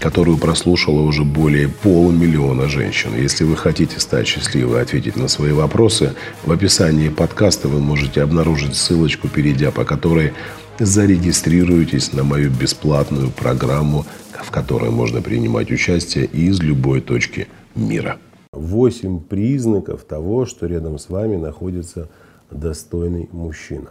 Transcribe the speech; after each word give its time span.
которую 0.00 0.38
прослушало 0.38 1.02
уже 1.02 1.24
более 1.24 1.68
полумиллиона 1.68 2.68
женщин. 2.68 3.14
Если 3.14 3.44
вы 3.44 3.56
хотите 3.56 4.00
стать 4.00 4.26
счастливой 4.26 4.78
и 4.78 4.82
ответить 4.82 5.16
на 5.16 5.28
свои 5.28 5.52
вопросы, 5.52 6.14
в 6.44 6.50
описании 6.50 7.10
подкаста 7.10 7.68
вы 7.68 7.80
можете 7.80 8.22
обнаружить 8.22 8.74
ссылочку, 8.74 9.28
перейдя 9.28 9.70
по 9.70 9.84
которой 9.84 10.32
зарегистрируйтесь 10.78 12.14
на 12.14 12.24
мою 12.24 12.50
бесплатную 12.50 13.30
программу, 13.30 14.06
в 14.42 14.50
которой 14.50 14.90
можно 14.90 15.20
принимать 15.20 15.70
участие 15.70 16.24
из 16.24 16.60
любой 16.60 17.02
точки 17.02 17.48
мира. 17.74 18.18
Восемь 18.52 19.20
признаков 19.20 20.04
того, 20.04 20.46
что 20.46 20.66
рядом 20.66 20.98
с 20.98 21.10
вами 21.10 21.36
находится 21.36 22.08
достойный 22.50 23.28
мужчина. 23.30 23.90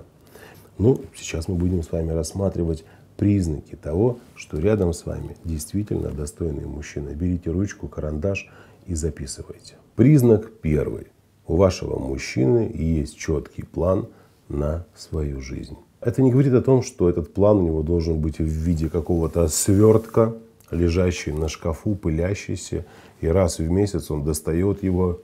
Ну, 0.80 1.02
сейчас 1.16 1.48
мы 1.48 1.56
будем 1.56 1.84
с 1.84 1.92
вами 1.92 2.12
рассматривать 2.12 2.84
признаки 3.20 3.76
того, 3.76 4.20
что 4.36 4.60
рядом 4.60 4.94
с 4.94 5.06
вами 5.06 5.36
действительно 5.44 6.10
достойный 6.10 6.66
мужчина. 6.66 7.10
Берите 7.10 7.52
ручку, 7.52 7.90
карандаш 7.90 8.50
и 8.88 8.96
записывайте. 8.96 9.76
Признак 9.96 10.50
первый. 10.62 11.08
У 11.46 11.58
вашего 11.58 12.00
мужчины 12.00 12.72
есть 12.74 13.18
четкий 13.18 13.64
план 13.64 14.08
на 14.48 14.86
свою 14.96 15.42
жизнь. 15.42 15.76
Это 16.00 16.22
не 16.22 16.32
говорит 16.32 16.54
о 16.54 16.62
том, 16.62 16.82
что 16.82 17.10
этот 17.10 17.34
план 17.34 17.58
у 17.58 17.62
него 17.64 17.84
должен 17.84 18.22
быть 18.22 18.40
в 18.40 18.46
виде 18.46 18.90
какого-то 18.90 19.50
свертка, 19.50 20.34
лежащий 20.72 21.34
на 21.34 21.50
шкафу, 21.50 21.96
пылящийся, 21.96 22.86
и 23.20 23.28
раз 23.28 23.60
в 23.60 23.70
месяц 23.70 24.10
он 24.12 24.24
достает 24.24 24.82
его, 24.82 25.20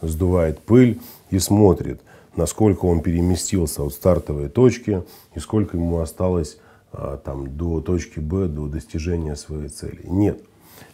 сдувает 0.00 0.60
пыль 0.60 1.00
и 1.30 1.40
смотрит, 1.40 2.00
насколько 2.36 2.84
он 2.84 3.00
переместился 3.00 3.82
от 3.82 3.94
стартовой 3.94 4.48
точки 4.48 5.02
и 5.34 5.40
сколько 5.40 5.76
ему 5.76 5.98
осталось 5.98 6.58
там, 6.92 7.56
до 7.56 7.80
точки 7.80 8.20
Б, 8.20 8.48
до 8.48 8.66
достижения 8.66 9.36
своей 9.36 9.68
цели. 9.68 10.00
Нет. 10.04 10.42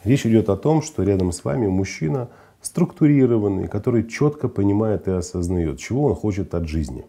Речь 0.04 0.26
идет 0.26 0.48
о 0.48 0.56
том, 0.56 0.82
что 0.82 1.02
рядом 1.02 1.32
с 1.32 1.44
вами 1.44 1.66
мужчина 1.66 2.28
структурированный, 2.60 3.68
который 3.68 4.06
четко 4.06 4.48
понимает 4.48 5.08
и 5.08 5.12
осознает, 5.12 5.78
чего 5.78 6.04
он 6.04 6.14
хочет 6.14 6.54
от 6.54 6.68
жизни. 6.68 7.04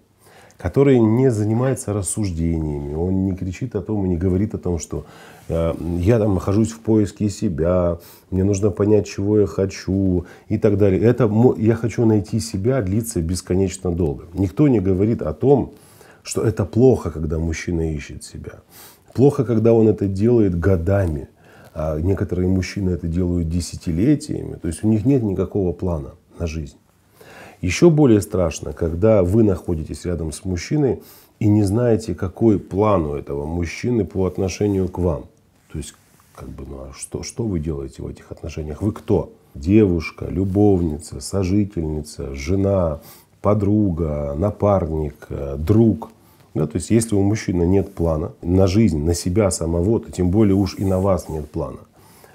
Который 0.58 1.00
не 1.00 1.30
занимается 1.30 1.94
рассуждениями, 1.94 2.96
он 2.96 3.26
не 3.26 3.36
кричит 3.36 3.76
о 3.76 3.82
том 3.84 4.06
и 4.06 4.10
не 4.10 4.18
говорит 4.18 4.56
о 4.56 4.58
том, 4.58 4.80
что 4.80 5.06
э, 5.50 5.74
я 6.00 6.18
там 6.18 6.34
нахожусь 6.34 6.72
в 6.72 6.80
поиске 6.80 7.30
себя, 7.30 8.00
мне 8.32 8.44
нужно 8.44 8.72
понять, 8.72 9.06
чего 9.06 9.40
я 9.40 9.46
хочу 9.46 10.26
и 10.50 10.58
так 10.58 10.78
далее. 10.78 11.00
Это 11.02 11.32
я 11.58 11.76
хочу 11.76 12.06
найти 12.06 12.40
себя 12.40 12.82
длится 12.82 13.22
бесконечно 13.22 13.92
долго. 13.92 14.26
Никто 14.34 14.68
не 14.68 14.80
говорит 14.80 15.22
о 15.22 15.34
том, 15.34 15.74
что 16.28 16.42
это 16.42 16.66
плохо, 16.66 17.10
когда 17.10 17.40
мужчина 17.40 17.94
ищет 17.94 18.22
себя. 18.22 18.60
Плохо, 19.14 19.46
когда 19.46 19.72
он 19.72 19.88
это 19.88 20.08
делает 20.08 20.60
годами. 20.60 21.30
А 21.74 21.98
некоторые 22.02 22.50
мужчины 22.50 22.90
это 22.90 23.08
делают 23.08 23.48
десятилетиями. 23.48 24.56
То 24.56 24.68
есть 24.68 24.84
у 24.84 24.90
них 24.90 25.06
нет 25.06 25.24
никакого 25.24 25.72
плана 25.72 26.16
на 26.38 26.46
жизнь. 26.46 26.76
Еще 27.62 27.90
более 27.90 28.20
страшно, 28.20 28.74
когда 28.74 29.24
вы 29.24 29.44
находитесь 29.44 30.04
рядом 30.04 30.34
с 30.34 30.44
мужчиной 30.44 31.02
и 31.40 31.48
не 31.48 31.64
знаете, 31.64 32.14
какой 32.14 32.60
план 32.60 33.06
у 33.06 33.16
этого 33.16 33.46
мужчины 33.46 34.04
по 34.04 34.26
отношению 34.26 34.90
к 34.90 35.00
вам. 35.00 35.28
То 35.72 35.78
есть, 35.78 35.94
как 36.36 36.50
бы, 36.50 36.66
ну 36.68 36.78
а 36.90 36.94
что, 36.94 37.24
что 37.24 37.46
вы 37.46 37.60
делаете 37.60 38.04
в 38.04 38.08
этих 38.08 38.34
отношениях? 38.34 38.82
Вы 38.82 38.92
кто? 38.92 39.32
Девушка, 39.56 40.26
любовница, 40.26 41.22
сожительница, 41.22 42.36
жена, 42.36 43.00
подруга, 43.42 44.36
напарник, 44.38 45.30
друг. 45.58 46.10
Да, 46.58 46.66
то 46.66 46.78
есть, 46.78 46.90
если 46.90 47.14
у 47.14 47.22
мужчины 47.22 47.64
нет 47.64 47.94
плана 47.94 48.32
на 48.42 48.66
жизнь, 48.66 49.04
на 49.04 49.14
себя 49.14 49.52
самого, 49.52 50.00
то 50.00 50.12
тем 50.12 50.32
более 50.32 50.56
уж 50.56 50.76
и 50.80 50.86
на 50.86 51.00
вас 51.00 51.30
нет 51.30 51.50
плана. 51.52 51.78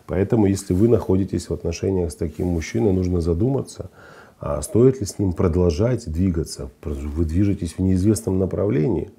Поэтому, 0.07 0.47
если 0.47 0.75
вы 0.75 0.89
находитесь 0.89 1.49
в 1.49 1.53
отношениях 1.53 2.13
с 2.13 2.15
таким 2.15 2.49
мужчиной, 2.49 2.93
нужно 2.93 3.21
задуматься, 3.21 3.91
а 4.39 4.63
стоит 4.63 5.01
ли 5.01 5.07
с 5.07 5.19
ним 5.19 5.33
продолжать 5.33 6.11
двигаться. 6.11 6.71
Вы 6.85 7.25
движетесь 7.25 7.75
в 7.75 7.79
неизвестном 7.81 8.39
направлении. 8.39 9.11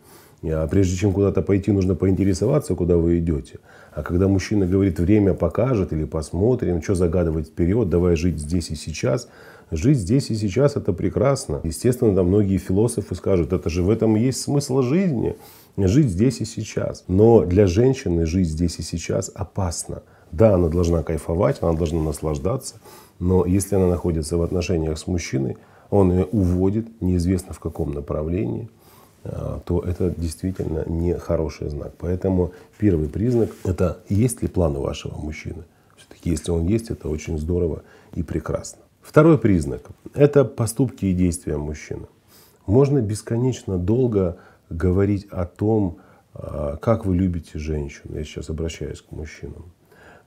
А 0.44 0.68
прежде 0.68 0.96
чем 0.96 1.12
куда-то 1.12 1.42
пойти, 1.42 1.72
нужно 1.72 1.96
поинтересоваться, 1.96 2.74
куда 2.76 2.96
вы 2.96 3.20
идете. 3.20 3.60
А 3.94 4.04
когда 4.04 4.30
мужчина 4.30 4.66
говорит, 4.66 5.00
время 5.00 5.34
покажет 5.34 5.92
или 5.92 6.06
посмотрим, 6.06 6.82
что 6.82 6.96
загадывать 6.96 7.48
вперед, 7.48 7.90
давай 7.90 8.16
жить 8.16 8.40
здесь 8.40 8.70
и 8.70 8.76
сейчас– 8.76 9.28
Жить 9.72 9.98
здесь 9.98 10.30
и 10.30 10.36
сейчас 10.36 10.76
это 10.76 10.94
прекрасно. 10.94 11.62
Естественно, 11.64 12.16
там 12.16 12.28
многие 12.28 12.58
философы 12.58 13.16
скажут, 13.16 13.54
это 13.54 13.70
же 13.70 13.84
в 13.84 13.90
этом 13.90 14.16
и 14.18 14.22
есть 14.22 14.42
смысл 14.42 14.82
жизни. 14.82 15.36
Жить 15.78 16.10
здесь 16.10 16.42
и 16.42 16.46
сейчас. 16.46 17.04
Но 17.08 17.46
для 17.46 17.66
женщины 17.68 18.26
жить 18.26 18.50
здесь 18.50 18.80
и 18.80 18.84
сейчас 18.84 19.32
опасно. 19.34 20.04
Да, 20.32 20.56
она 20.56 20.70
должна 20.70 21.04
кайфовать, 21.04 21.58
она 21.62 21.74
должна 21.74 22.02
наслаждаться. 22.02 22.76
Но 23.20 23.46
если 23.46 23.76
она 23.76 23.88
находится 23.88 24.38
в 24.38 24.42
отношениях 24.42 24.98
с 24.98 25.08
мужчиной, 25.08 25.58
он 25.90 26.12
ее 26.12 26.26
уводит 26.26 27.02
неизвестно 27.02 27.54
в 27.54 27.60
каком 27.60 27.94
направлении, 27.94 28.70
а, 29.24 29.62
то 29.66 29.80
это 29.80 30.14
действительно 30.16 30.84
не 30.88 31.18
хороший 31.18 31.70
знак. 31.70 31.94
Поэтому 32.00 32.52
первый 32.78 33.08
признак– 33.08 33.52
это 33.64 34.00
есть 34.10 34.42
ли 34.42 34.48
план 34.48 34.76
у 34.76 34.82
вашего 34.82 35.16
мужчины. 35.16 35.64
Все-таки 35.96 36.32
если 36.32 36.52
он 36.52 36.66
есть, 36.66 36.90
это 36.90 37.10
очень 37.10 37.38
здорово 37.38 37.84
и 38.16 38.24
прекрасно. 38.24 38.83
Второй 39.04 39.38
признак– 39.38 39.82
это 40.14 40.46
поступки 40.46 41.06
и 41.06 41.14
действия 41.14 41.58
мужчины. 41.58 42.08
Можно 42.66 43.02
бесконечно 43.02 43.78
долго 43.78 44.38
говорить 44.70 45.28
о 45.30 45.46
том, 45.46 45.98
а, 46.34 46.78
как 46.78 47.06
вы 47.06 47.18
любите 47.18 47.60
женщину. 47.60 48.16
Я 48.18 48.24
сейчас 48.24 48.50
обращаюсь 48.50 49.02
к 49.02 49.12
мужчинам. 49.12 49.66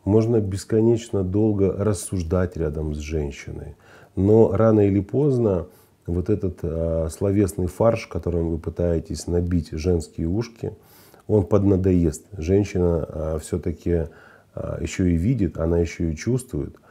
Можно 0.04 0.40
бесконечно 0.40 1.24
долго 1.24 1.72
рассуждать 1.72 2.58
рядом 2.58 2.94
с 2.94 2.98
женщиной. 2.98 3.76
Но 4.14 4.52
рано 4.52 4.80
или 4.80 5.00
поздно 5.00 5.68
вот 6.06 6.28
этот 6.28 6.58
а, 6.62 7.08
словесный 7.10 7.68
фарш, 7.68 8.06
которым 8.06 8.50
вы 8.50 8.58
пытаетесь 8.58 9.26
набить 9.26 9.70
женские 9.72 10.28
ушки, 10.28 10.72
он 11.26 11.46
поднадоест. 11.46 12.26
Женщина 12.36 13.06
а, 13.08 13.38
все-таки 13.38 14.08
еще 14.80 15.10
и 15.10 15.16
видит, 15.16 15.58
она 15.58 15.78
еще 15.78 16.12
и 16.12 16.16
чувствует– 16.16 16.76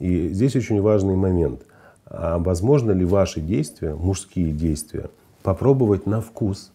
и 0.00 0.28
здесь 0.30 0.56
очень 0.56 0.80
важный 0.80 1.14
момент. 1.14 1.62
А 2.06 2.38
возможно 2.38 2.90
ли 2.90 3.04
ваши 3.04 3.40
действия, 3.40 3.94
мужские 3.94 4.50
действия, 4.50 5.10
попробовать 5.42 6.06
на 6.06 6.20
вкус? 6.20 6.72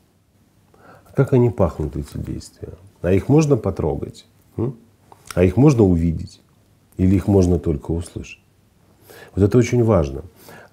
Как 1.13 1.33
они 1.33 1.49
пахнут, 1.49 1.97
эти 1.97 2.17
действия? 2.17 2.69
А 3.01 3.11
их 3.11 3.27
можно 3.27 3.57
потрогать? 3.57 4.25
А 5.33 5.43
их 5.43 5.57
можно 5.57 5.83
увидеть? 5.83 6.39
Или 6.97 7.15
их 7.15 7.27
можно 7.27 7.59
только 7.59 7.91
услышать? 7.91 8.39
Вот 9.35 9.43
это 9.43 9.57
очень 9.57 9.83
важно. 9.83 10.21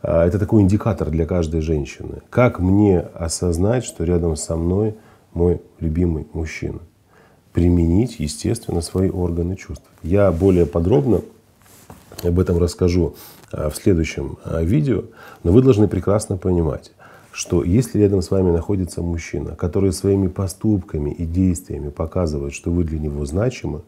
А, 0.03 0.25
это 0.27 0.39
такой 0.39 0.63
индикатор 0.63 1.11
для 1.11 1.27
каждой 1.27 1.63
женщины. 1.63 2.23
Как 2.31 2.61
мне 2.61 3.01
осознать, 3.01 3.85
что 3.85 4.05
рядом 4.05 4.37
со 4.37 4.57
мной 4.57 4.95
мой 5.33 5.61
любимый 5.81 6.27
мужчина? 6.33 6.81
Применить, 7.53 8.21
естественно, 8.21 8.81
свои 8.83 9.11
органы 9.11 9.57
чувств. 9.57 9.85
Я 10.03 10.31
более 10.33 10.67
подробно 10.67 11.23
об 12.25 12.39
этом 12.39 12.59
расскажу 12.59 13.15
а, 13.51 13.71
в 13.71 13.77
следующем 13.77 14.39
а, 14.45 14.63
видео. 14.63 15.05
Но 15.43 15.53
вы 15.53 15.63
должны 15.63 15.89
прекрасно 15.89 16.37
понимать, 16.37 16.93
что 17.33 17.65
если 17.65 18.01
рядом 18.01 18.23
с 18.23 18.31
вами 18.31 18.51
находится 18.51 19.03
мужчина, 19.03 19.57
который 19.57 19.93
своими 19.93 20.29
поступками 20.29 21.11
и 21.11 21.25
действиями 21.25 21.91
показывает, 21.91 22.53
что 22.53 22.71
вы 22.71 22.85
для 22.85 22.99
него 22.99 23.25
значимы, 23.25 23.83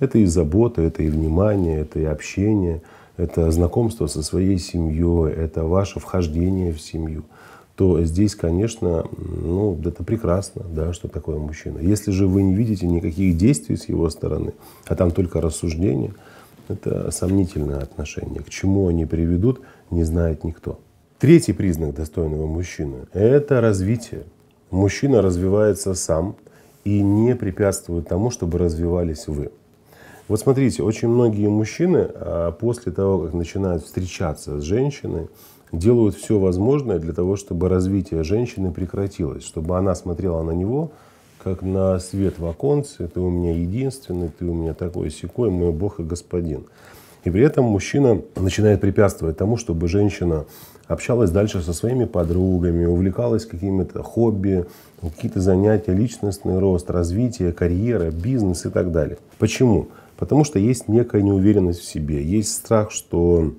это 0.00 0.18
и 0.18 0.26
забота, 0.26 0.82
это 0.82 1.02
и 1.02 1.08
внимание, 1.08 1.80
это 1.80 2.00
и 2.00 2.04
общение, 2.04 2.82
это 3.16 3.50
знакомство 3.50 4.06
со 4.06 4.22
своей 4.22 4.58
семьей, 4.58 5.32
это 5.32 5.64
ваше 5.64 6.00
вхождение 6.00 6.72
в 6.72 6.80
семью, 6.80 7.24
то 7.76 8.02
здесь, 8.02 8.34
конечно, 8.34 9.04
ну, 9.16 9.78
это 9.84 10.02
прекрасно, 10.02 10.62
да, 10.68 10.92
что 10.92 11.08
такое 11.08 11.38
мужчина. 11.38 11.78
Если 11.78 12.10
же 12.10 12.26
вы 12.26 12.42
не 12.42 12.54
видите 12.54 12.86
никаких 12.86 13.36
действий 13.36 13.76
с 13.76 13.88
его 13.88 14.10
стороны, 14.10 14.54
а 14.86 14.96
там 14.96 15.10
только 15.12 15.40
рассуждения– 15.40 16.12
это 16.72 17.10
сомнительное 17.10 17.78
отношение. 17.78 18.42
К 18.42 18.50
чему 18.50 18.88
они 18.88 19.06
приведут, 19.06 19.60
не 19.90 20.04
знает 20.04 20.44
никто. 20.44 20.78
Третий 21.18 21.52
признак 21.52 21.94
достойного 21.94 22.46
мужчины– 22.46 23.06
это 23.12 23.60
развитие. 23.60 24.24
Мужчина 24.70 25.22
развивается 25.22 25.94
сам 25.94 26.36
и 26.84 27.00
не 27.00 27.36
препятствует 27.36 28.08
тому, 28.08 28.30
чтобы 28.30 28.58
развивались 28.58 29.28
вы. 29.28 29.52
Вот 30.28 30.40
смотрите, 30.40 30.82
очень 30.82 31.08
многие 31.08 31.48
мужчины 31.48 32.08
а, 32.14 32.52
после 32.52 32.90
того, 32.90 33.18
как 33.20 33.34
начинают 33.34 33.84
встречаться 33.84 34.60
с 34.60 34.62
женщиной, 34.62 35.28
делают 35.72 36.16
все 36.16 36.38
возможное 36.38 36.98
для 36.98 37.12
того, 37.12 37.36
чтобы 37.36 37.68
развитие 37.68 38.24
женщины 38.24 38.72
прекратилось, 38.72 39.44
чтобы 39.44 39.78
она 39.78 39.94
смотрела 39.94 40.42
на 40.42 40.52
него 40.52 40.92
как 41.42 41.62
на 41.62 41.98
свет 41.98 42.38
в 42.38 42.46
оконце, 42.46 43.08
ты 43.08 43.20
у 43.20 43.28
меня 43.28 43.52
единственный, 43.52 44.28
ты 44.28 44.44
у 44.44 44.54
меня 44.54 44.74
такой 44.74 45.10
секой, 45.10 45.50
мой 45.50 45.72
Бог 45.72 45.98
и 46.00 46.02
Господин. 46.02 46.64
И 47.24 47.30
при 47.30 47.42
этом 47.42 47.64
мужчина 47.64 48.20
начинает 48.36 48.80
препятствовать 48.80 49.36
тому, 49.36 49.56
чтобы 49.56 49.88
женщина 49.88 50.44
общалась 50.86 51.30
дальше 51.30 51.62
со 51.62 51.72
своими 51.72 52.04
подругами, 52.04 52.84
увлекалась 52.84 53.46
какими-то 53.46 54.02
хобби, 54.02 54.66
какие-то 55.00 55.40
занятия, 55.40 55.92
личностный 55.92 56.58
рост, 56.58 56.90
развитие, 56.90 57.52
карьера, 57.52 58.10
бизнес 58.10 58.66
и 58.66 58.70
так 58.70 58.92
далее. 58.92 59.18
Почему? 59.38 59.88
Потому 60.16 60.44
что 60.44 60.58
есть 60.58 60.88
некая 60.88 61.22
неуверенность 61.22 61.80
в 61.80 61.84
себе, 61.84 62.22
есть 62.22 62.52
страх, 62.52 62.90
что 62.90 63.52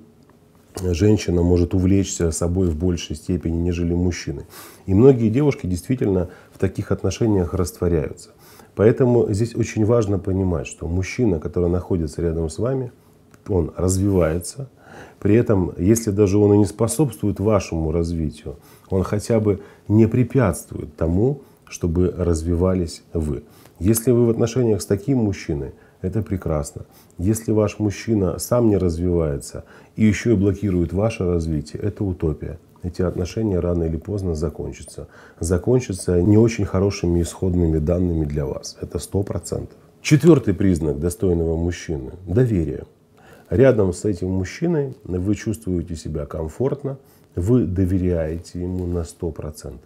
женщина 0.82 1.42
может 1.42 1.74
увлечься 1.74 2.30
собой 2.32 2.68
в 2.68 2.76
большей 2.76 3.16
степени, 3.16 3.56
нежели 3.56 3.94
мужчины. 3.94 4.44
И 4.86 4.94
многие 4.94 5.28
девушки 5.28 5.66
действительно 5.66 6.30
в 6.54 6.58
таких 6.58 6.92
отношениях 6.92 7.52
растворяются. 7.52 8.30
Поэтому 8.74 9.32
здесь 9.32 9.54
очень 9.54 9.84
важно 9.84 10.18
понимать, 10.18 10.66
что 10.66 10.88
мужчина, 10.88 11.38
который 11.38 11.68
находится 11.68 12.22
рядом 12.22 12.48
с 12.48 12.58
вами– 12.58 12.92
он 13.48 13.72
развивается. 13.76 14.68
При 15.20 15.34
этом, 15.34 15.72
если 15.78 16.10
даже 16.10 16.38
он 16.38 16.54
и 16.54 16.58
не 16.58 16.66
способствует 16.66 17.40
вашему 17.40 17.92
развитию, 17.92 18.56
он 18.90 19.02
хотя 19.02 19.40
бы 19.40 19.60
не 19.88 20.06
препятствует 20.06 20.94
тому, 20.96 21.42
чтобы 21.66 22.14
развивались 22.16 23.02
вы. 23.12 23.42
Если 23.78 24.12
вы 24.12 24.26
в 24.26 24.30
отношениях 24.30 24.82
с 24.82 24.86
таким 24.86 25.18
мужчиной, 25.18 25.72
это 26.02 26.22
прекрасно. 26.22 26.84
Если 27.16 27.50
ваш 27.50 27.78
мужчина 27.78 28.38
сам 28.38 28.68
не 28.68 28.76
развивается 28.76 29.64
и 29.96 30.04
еще 30.04 30.32
и 30.32 30.36
блокирует 30.36 30.92
ваше 30.92 31.24
развитие, 31.24 31.82
это 31.82 32.04
утопия. 32.04 32.58
Эти 32.84 33.00
отношения 33.00 33.60
рано 33.60 33.84
или 33.84 33.96
поздно 33.96 34.34
закончатся. 34.34 35.08
Закончатся 35.40 36.20
не 36.20 36.36
очень 36.36 36.66
хорошими 36.66 37.22
исходными 37.22 37.78
данными 37.78 38.26
для 38.26 38.44
вас. 38.44 38.76
Это 38.78 38.98
сто 38.98 39.22
процентов. 39.22 39.78
Четвертый 40.02 40.52
признак 40.52 41.00
достойного 41.00 41.56
мужчины– 41.56 42.12
доверие. 42.26 42.84
Рядом 43.48 43.94
с 43.94 44.04
этим 44.04 44.28
мужчиной 44.32 44.94
вы 45.04 45.34
чувствуете 45.34 45.96
себя 45.96 46.26
комфортно, 46.26 46.98
вы 47.34 47.64
доверяете 47.64 48.60
ему 48.60 48.86
на 48.86 48.98
100%. 48.98 49.78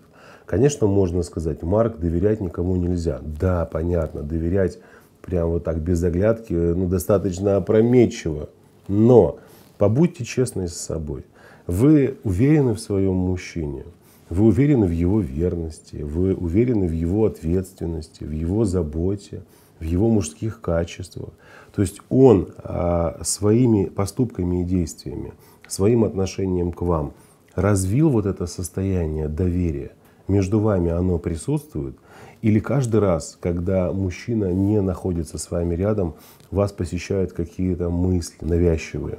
Конечно, 0.45 0.89
можно 0.89 1.23
сказать, 1.23 1.63
Марк, 1.63 1.99
доверять 1.99 2.41
никому 2.41 2.75
нельзя. 2.75 3.21
Да, 3.23 3.65
понятно, 3.65 4.23
доверять 4.23 4.81
прямо 5.23 5.53
вот 5.53 5.65
так 5.65 5.79
без 5.79 6.03
оглядки, 6.03 6.53
ну, 6.53 6.89
достаточно 6.89 7.59
опрометчиво. 7.59 8.49
Но 8.89 9.39
побудьте 9.77 10.25
честны 10.25 10.67
с 10.67 10.75
собой. 10.75 11.25
Вы 11.69 12.17
уверены 12.25 12.73
в 12.73 12.81
своем 12.81 13.13
мужчине, 13.13 13.85
вы 14.31 14.47
уверены 14.47 14.87
в 14.87 14.91
его 14.91 15.21
верности, 15.21 15.97
вы 15.97 16.35
уверены 16.35 16.89
в 16.89 16.93
его 16.93 17.27
ответственности, 17.27 18.25
в 18.25 18.31
его 18.31 18.65
заботе, 18.65 19.43
в 19.79 19.85
его 19.85 20.09
мужских 20.09 20.63
качествах. 20.63 21.29
То 21.75 21.83
есть 21.83 22.01
он 22.09 22.49
а, 22.65 23.21
своими 23.23 23.85
поступками 23.85 24.63
и 24.63 24.65
действиями, 24.65 25.35
своим 25.67 26.05
отношением 26.05 26.73
к 26.73 26.81
вам 26.81 27.13
развил 27.55 28.09
вот 28.09 28.25
это 28.25 28.47
состояние 28.47 29.29
доверия. 29.29 29.93
Между 30.27 30.61
вами 30.61 30.91
оно 30.91 31.19
присутствует. 31.19 31.99
Или 32.41 32.61
каждый 32.61 33.01
раз, 33.01 33.37
когда 33.41 33.93
мужчина 33.93 34.55
не 34.55 34.81
находится 34.81 35.37
с 35.37 35.51
вами 35.51 35.75
рядом, 35.75 36.15
вас 36.51 36.73
посещают 36.73 37.33
какие-то 37.33 37.91
мысли 37.91 38.39
навязчивые. 38.41 39.19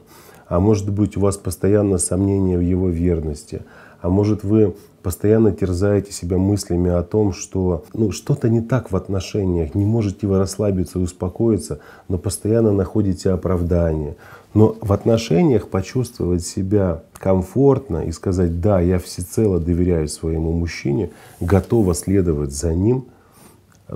А 0.50 0.60
может 0.60 0.90
быть 0.90 1.16
у 1.16 1.22
вас 1.22 1.38
постоянно 1.38 2.00
сомнения 2.00 2.58
в 2.58 2.62
его 2.62 2.90
верности. 2.90 3.62
А 4.02 4.10
может 4.10 4.44
вы 4.44 4.76
постоянно 5.04 5.52
терзаете 5.52 6.12
себя 6.12 6.38
мыслями 6.38 6.90
о 6.90 7.04
том, 7.04 7.34
что 7.34 7.86
ну, 7.94 8.12
что-то 8.12 8.50
не 8.50 8.62
так 8.62 8.92
в 8.92 8.96
отношениях, 8.96 9.76
не 9.76 9.86
можете 9.86 10.26
вы 10.26 10.40
расслабиться 10.40 11.00
успокоиться, 11.00 11.80
но 12.08 12.18
постоянно 12.18 12.72
находите 12.72 13.30
оправдание. 13.30 14.18
Но 14.56 14.76
в 14.82 14.92
отношениях 14.92 15.70
почувствовать 15.70 16.46
себя 16.46 17.04
комфортно 17.14 18.06
и 18.06 18.12
сказать, 18.12 18.60
да, 18.60 18.82
я 18.82 18.98
всецело 18.98 19.60
доверяю 19.60 20.08
своему 20.08 20.52
мужчине, 20.52 21.12
готова 21.40 21.94
следовать 21.94 22.52
за 22.52 22.74
ним, 22.74 23.06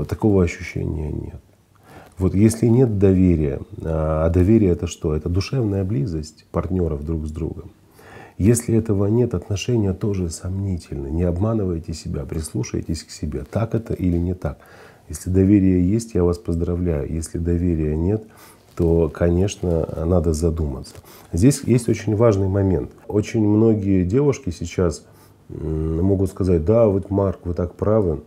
такого 0.07 0.43
ощущения 0.43 1.11
нет. 1.11 1.41
Вот 2.17 2.35
если 2.35 2.67
нет 2.67 2.99
доверия, 2.99 3.59
а 3.83 4.29
доверие 4.29 4.71
это 4.71 4.87
что? 4.87 5.15
Это 5.15 5.29
душевная 5.29 5.83
близость 5.83 6.45
партнеров 6.51 7.03
друг 7.03 7.25
с 7.25 7.31
другом. 7.31 7.71
Если 8.37 8.75
этого 8.75 9.07
нет, 9.07 9.33
отношения 9.33 9.93
тоже 9.93 10.29
сомнительны. 10.29 11.07
Не 11.07 11.23
обманывайте 11.23 11.93
себя, 11.93 12.23
прислушайтесь 12.23 13.03
к 13.03 13.09
себе, 13.11 13.43
так 13.49 13.75
это 13.75 13.93
или 13.93 14.17
не 14.17 14.33
так. 14.33 14.57
Если 15.09 15.29
доверие 15.29 15.87
есть, 15.89 16.15
я 16.15 16.23
вас 16.23 16.37
поздравляю. 16.37 17.11
Если 17.11 17.37
доверия 17.37 17.95
нет, 17.95 18.23
то, 18.75 19.09
конечно, 19.13 19.87
надо 20.05 20.33
задуматься. 20.33 20.95
Здесь 21.31 21.61
есть 21.63 21.89
очень 21.89 22.15
важный 22.15 22.47
момент. 22.47 22.91
Очень 23.07 23.47
многие 23.47 24.03
девушки 24.03 24.49
сейчас 24.49 25.05
могут 25.49 26.29
сказать, 26.29 26.65
да, 26.65 26.87
вот 26.87 27.11
Марк, 27.11 27.39
вы 27.43 27.53
так 27.53 27.75
правы, 27.75 28.23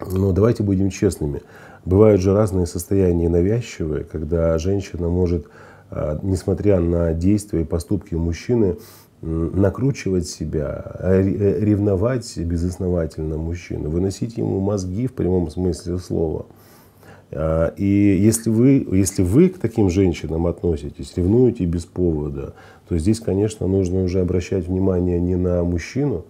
но 0.00 0.32
давайте 0.32 0.62
будем 0.62 0.88
честными. 0.90 1.42
Бывают 1.84 2.20
же 2.20 2.34
разные 2.34 2.66
состояния 2.66 3.28
навязчивые, 3.28 4.04
когда 4.04 4.58
женщина 4.58 5.08
может, 5.08 5.46
а, 5.90 6.18
несмотря 6.22 6.80
на 6.80 7.12
действия 7.14 7.62
и 7.62 7.64
поступки 7.64 8.14
мужчины, 8.14 8.76
накручивать 9.20 10.28
себя, 10.28 10.92
ревновать 11.00 12.38
безосновательно 12.38 13.36
мужчину, 13.36 13.90
выносить 13.90 14.36
ему 14.36 14.60
мозги 14.60 15.08
в 15.08 15.12
прямом 15.12 15.50
смысле 15.50 15.98
слова. 15.98 16.46
А, 17.30 17.72
и 17.76 17.84
если 17.84 18.50
вы, 18.50 18.86
если 18.92 19.22
вы 19.22 19.48
к 19.48 19.58
таким 19.58 19.90
женщинам 19.90 20.46
относитесь, 20.46 21.12
ревнуете 21.16 21.64
без 21.64 21.84
повода, 21.84 22.54
то 22.88 22.96
здесь, 22.96 23.20
конечно, 23.20 23.66
нужно 23.66 24.02
уже 24.04 24.20
обращать 24.20 24.66
внимание 24.66 25.20
не 25.20 25.36
на 25.36 25.62
мужчину, 25.62 26.24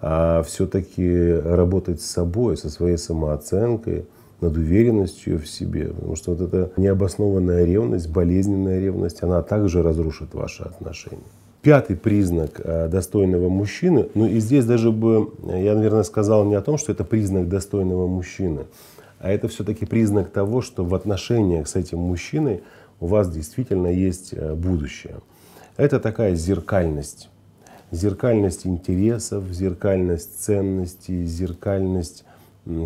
а 0.00 0.42
все-таки 0.42 1.34
работать 1.44 2.02
с 2.02 2.06
собой, 2.06 2.56
со 2.56 2.70
своей 2.70 2.96
самооценкой, 2.96 4.06
над 4.42 4.56
уверенностью 4.56 5.38
в 5.38 5.48
себе. 5.48 5.88
Потому 5.88 6.16
что 6.16 6.34
вот 6.34 6.40
эта 6.40 6.72
необоснованная 6.76 7.64
ревность, 7.64 8.08
болезненная 8.10 8.80
ревность, 8.80 9.22
она 9.22 9.42
также 9.42 9.82
разрушит 9.82 10.34
ваши 10.34 10.64
отношения. 10.64 11.22
Пятый 11.62 11.96
признак 11.96 12.60
э, 12.62 12.88
достойного 12.88 13.48
мужчины, 13.48 14.08
ну 14.14 14.26
и 14.26 14.40
здесь 14.40 14.64
даже 14.64 14.90
бы, 14.90 15.32
я, 15.44 15.76
наверное, 15.76 16.02
сказал 16.02 16.44
не 16.44 16.56
о 16.56 16.60
том, 16.60 16.76
что 16.76 16.90
это 16.90 17.04
признак 17.04 17.48
достойного 17.48 18.08
мужчины, 18.08 18.62
а 19.20 19.30
это 19.30 19.46
все-таки 19.46 19.86
признак 19.86 20.30
того, 20.30 20.60
что 20.60 20.84
в 20.84 20.92
отношениях 20.92 21.68
с 21.68 21.76
этим 21.76 21.98
мужчиной 22.00 22.62
у 22.98 23.06
вас 23.06 23.32
действительно 23.32 23.86
есть 23.86 24.34
э, 24.34 24.54
будущее. 24.54 25.20
Это 25.76 26.00
такая 26.00 26.34
зеркальность. 26.34 27.28
Зеркальность 27.92 28.66
интересов, 28.66 29.44
зеркальность 29.50 30.42
ценностей, 30.42 31.24
зеркальность 31.26 32.24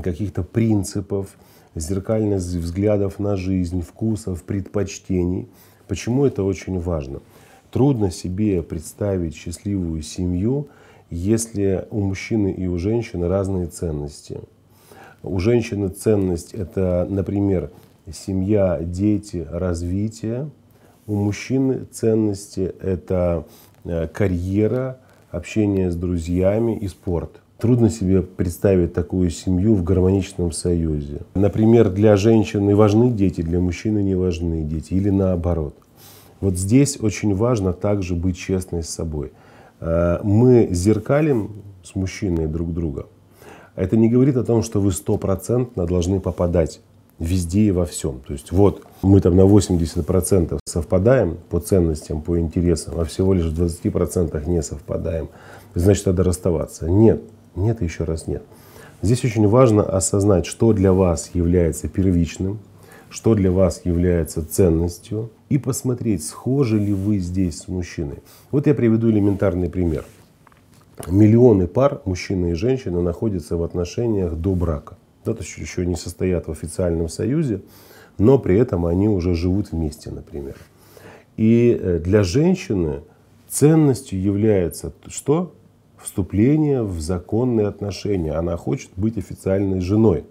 каких-то 0.02 0.42
принципов, 0.42 1.36
зеркальность 1.76 2.54
взглядов 2.54 3.18
на 3.18 3.36
жизнь, 3.36 3.82
вкусов, 3.82 4.42
предпочтений. 4.42 5.48
Почему 5.86 6.24
это 6.24 6.42
очень 6.42 6.80
важно? 6.80 7.20
Трудно 7.70 8.10
себе 8.10 8.62
представить 8.62 9.36
счастливую 9.36 10.02
семью, 10.02 10.68
если 11.10 11.86
у 11.90 12.00
мужчины 12.00 12.50
и 12.50 12.66
у 12.66 12.78
женщины 12.78 13.28
разные 13.28 13.66
ценности. 13.66 14.40
У 15.22 15.38
женщины 15.38 15.88
ценность 15.88 16.54
это, 16.54 17.06
например, 17.08 17.70
семья, 18.12 18.78
дети, 18.80 19.46
развитие. 19.50 20.50
У 21.06 21.14
мужчины 21.14 21.84
ценности 21.84 22.74
это 22.80 23.46
э, 23.84 24.08
карьера, 24.08 24.98
общение 25.30 25.90
с 25.90 25.96
друзьями 25.96 26.76
и 26.76 26.88
спорт. 26.88 27.40
Трудно 27.58 27.88
себе 27.88 28.20
представить 28.20 28.92
такую 28.92 29.30
семью 29.30 29.74
в 29.74 29.82
гармоничном 29.82 30.52
союзе. 30.52 31.22
Например, 31.34 31.88
для 31.88 32.16
женщины 32.16 32.76
важны 32.76 33.10
дети, 33.10 33.40
для 33.40 33.60
мужчины 33.60 34.02
не 34.02 34.14
важны 34.14 34.62
дети, 34.62 34.92
или 34.92 35.08
наоборот. 35.08 35.74
Вот 36.40 36.58
здесь 36.58 36.98
очень 37.00 37.34
важно 37.34 37.72
также 37.72 38.14
быть 38.14 38.36
честной 38.36 38.82
с 38.82 38.90
собой. 38.90 39.32
Э, 39.80 40.18
мы 40.22 40.68
зеркалим 40.70 41.62
с 41.82 41.94
мужчиной 41.94 42.46
друг 42.46 42.74
друга. 42.74 43.06
Это 43.74 43.96
не 43.96 44.10
говорит 44.10 44.36
о 44.36 44.44
том, 44.44 44.62
что 44.62 44.80
вы 44.80 44.92
стопроцентно 44.92 45.86
должны 45.86 46.20
попадать 46.20 46.80
везде 47.18 47.62
и 47.62 47.70
во 47.70 47.86
всем. 47.86 48.20
То 48.26 48.34
есть 48.34 48.52
вот 48.52 48.82
мы 49.00 49.20
там 49.22 49.34
на 49.34 49.46
80% 49.46 50.58
совпадаем 50.66 51.38
по 51.48 51.60
ценностям, 51.60 52.20
по 52.20 52.38
интересам, 52.38 53.00
а 53.00 53.04
всего 53.04 53.32
лишь 53.32 53.46
в 53.46 53.62
20% 53.62 54.46
не 54.46 54.62
совпадаем. 54.62 55.30
Значит, 55.74 56.06
надо 56.06 56.22
расставаться. 56.22 56.90
Нет, 56.90 57.22
нет 57.56 57.82
еще 57.82 58.04
раз 58.04 58.26
нет. 58.26 58.42
Здесь 59.02 59.24
очень 59.24 59.46
важно 59.48 59.82
осознать, 59.82 60.46
что 60.46 60.72
для 60.72 60.92
вас 60.92 61.30
является 61.34 61.88
первичным, 61.88 62.58
что 63.10 63.34
для 63.34 63.50
вас 63.50 63.82
является 63.84 64.46
ценностью, 64.46 65.30
и 65.48 65.58
посмотреть, 65.58 66.24
схожи 66.24 66.78
ли 66.78 66.92
вы 66.92 67.18
здесь 67.18 67.60
с 67.60 67.68
мужчиной. 67.68 68.18
Вот 68.50 68.66
я 68.66 68.74
приведу 68.74 69.10
элементарный 69.10 69.70
пример. 69.70 70.04
миллионы 71.06 71.66
пар, 71.66 72.00
мужчины 72.04 72.52
и 72.52 72.54
женщины, 72.54 73.02
находятся 73.02 73.56
в 73.56 73.62
отношениях 73.62 74.34
до 74.34 74.54
брака. 74.54 74.96
Да, 75.24 75.34
то 75.34 75.42
есть 75.42 75.58
еще 75.58 75.84
не 75.84 75.96
состоят 75.96 76.46
в 76.46 76.50
официальном 76.50 77.08
союзе, 77.08 77.60
но 78.18 78.38
при 78.38 78.56
этом 78.58 78.86
они 78.86 79.08
уже 79.08 79.34
живут 79.34 79.72
вместе, 79.72 80.10
например. 80.10 80.56
И 81.36 81.78
э, 81.78 81.98
для 81.98 82.22
женщины 82.22 83.02
ценностью 83.48 84.20
является 84.20 84.92
что? 85.08 85.52
Вступление 86.02 86.82
в 86.82 87.00
законные 87.00 87.66
отношения. 87.66 88.32
Она 88.32 88.56
хочет 88.56 88.90
быть 88.96 89.18
официальной 89.18 89.80
женой. 89.80 90.24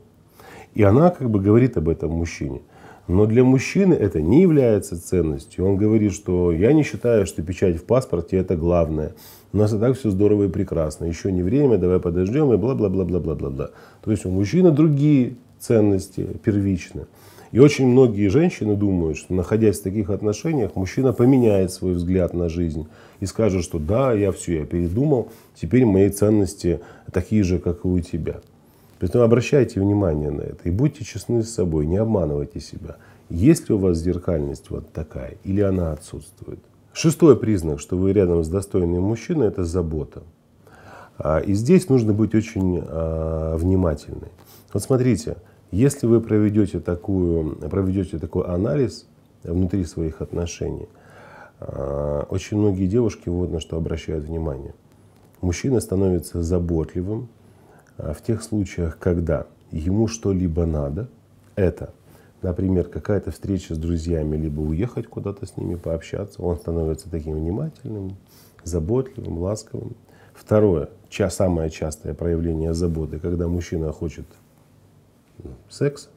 И 0.73 0.83
она 0.83 1.09
как 1.09 1.29
бы 1.29 1.39
говорит 1.39 1.77
об 1.77 1.89
этом 1.89 2.11
мужчине. 2.11 2.61
Но 3.07 3.27
для 3.27 3.43
мужчины 3.43 3.93
это 3.93 4.21
не 4.21 4.41
является 4.41 5.01
ценностью. 5.01 5.65
Он 5.65 5.77
говорит, 5.77 6.11
что 6.11 6.51
я 6.51 6.73
не 6.73 6.83
считаю, 6.83 7.25
что 7.25 7.43
печать 7.43 7.77
в 7.77 7.83
паспорте 7.83 8.37
это 8.37 8.55
главное. 8.55 9.13
У 9.53 9.57
нас 9.57 9.73
и 9.73 9.77
так 9.77 9.97
все 9.97 10.09
здорово 10.09 10.45
и 10.45 10.49
прекрасно. 10.49 11.05
Еще 11.05 11.31
не 11.31 11.43
время, 11.43 11.77
давай 11.77 11.99
подождем 11.99 12.51
и 12.51 12.57
бла-бла-бла-бла-бла-бла. 12.57 13.69
То 14.03 14.11
есть 14.11 14.25
у 14.25 14.29
мужчины 14.29 14.71
другие 14.71 15.35
ценности 15.59 16.27
первичные. 16.43 17.05
И 17.55 17.59
очень 17.59 17.87
многие 17.87 18.27
женщины 18.27 18.75
думают, 18.75 19.17
что 19.17 19.33
находясь 19.33 19.79
в 19.79 19.83
таких 19.83 20.09
отношениях, 20.09 20.75
мужчина 20.75 21.13
поменяет 21.13 21.71
свой 21.71 21.93
взгляд 21.93 22.33
на 22.33 22.49
жизнь 22.49 22.85
и 23.21 23.25
скажет, 23.25 23.63
что 23.63 23.79
да, 23.79 24.11
я 24.11 24.33
все, 24.33 24.59
я 24.59 24.65
передумал, 24.65 25.29
теперь 25.55 25.85
мои 25.85 26.09
ценности 26.09 26.81
такие 27.13 27.43
же, 27.43 27.59
как 27.59 27.85
и 27.85 27.87
у 27.87 27.97
тебя. 28.01 28.41
Поэтому 28.99 29.23
обращайте 29.23 29.79
внимание 29.79 30.31
на 30.31 30.41
это 30.41 30.63
и 30.65 30.69
будьте 30.69 31.05
честны 31.05 31.43
с 31.43 31.49
собой, 31.49 31.85
не 31.85 31.95
обманывайте 31.95 32.59
себя. 32.59 32.97
Есть 33.29 33.69
ли 33.69 33.75
у 33.75 33.77
вас 33.77 33.99
зеркальность 33.99 34.69
вот 34.69 34.91
такая 34.91 35.35
или 35.45 35.61
она 35.61 35.93
отсутствует? 35.93 36.59
Шестой 36.91 37.37
признак, 37.37 37.79
что 37.79 37.95
вы 37.95 38.11
рядом 38.11 38.43
с 38.43 38.49
достойным 38.49 39.03
мужчиной, 39.03 39.47
это 39.47 39.63
забота. 39.63 40.23
А, 41.17 41.39
и 41.39 41.53
здесь 41.53 41.87
нужно 41.87 42.11
быть 42.11 42.35
очень 42.35 42.83
а, 42.85 43.55
внимательной. 43.55 44.27
Вот 44.73 44.83
смотрите, 44.83 45.37
если 45.75 46.07
вы 46.07 46.21
проведете, 46.21 46.79
такую, 46.79 47.57
проведете 47.69 48.17
такой 48.17 48.45
анализ 48.45 49.07
внутри 49.43 49.83
своих 49.83 50.21
отношений, 50.21 50.87
а, 51.59 52.25
очень 52.29 52.57
многие 52.57 52.87
девушки 52.87 53.27
вот 53.27 53.51
на 53.51 53.59
что 53.59 53.75
обращают 53.75 54.23
внимание. 54.23 54.73
Мужчина 55.41 55.81
становится 55.81 56.41
заботливым 56.41 57.27
а, 57.97 58.13
в 58.13 58.21
тех 58.21 58.41
случаях, 58.41 58.97
когда 58.99 59.47
ему 59.71 60.07
что-либо 60.07 60.65
надо. 60.65 61.09
Это, 61.57 61.93
например, 62.41 62.85
какая-то 62.85 63.31
встреча 63.31 63.75
с 63.75 63.77
друзьями, 63.77 64.37
либо 64.37 64.61
уехать 64.61 65.07
куда-то 65.07 65.45
с 65.45 65.57
ними 65.57 65.75
пообщаться. 65.75 66.41
Он 66.41 66.57
становится 66.57 67.09
таким 67.09 67.33
внимательным, 67.33 68.15
заботливым, 68.63 69.39
ласковым. 69.39 69.97
Второе, 70.33 70.89
самое 71.29 71.69
частое 71.69 72.13
проявление 72.13 72.73
заботы, 72.73 73.19
когда 73.19 73.49
мужчина 73.49 73.91
хочет 73.91 74.25
секс. 75.69 76.09